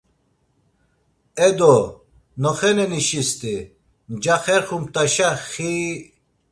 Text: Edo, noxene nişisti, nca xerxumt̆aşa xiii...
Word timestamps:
Edo, 1.47 1.77
noxene 2.41 2.85
nişisti, 2.91 3.55
nca 4.13 4.35
xerxumt̆aşa 4.43 5.29
xiii... 5.51 5.95